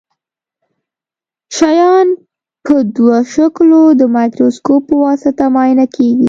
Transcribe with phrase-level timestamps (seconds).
[1.55, 2.07] شیان
[2.65, 6.19] په دوه شکلو د مایکروسکوپ په واسطه معاینه کیږي.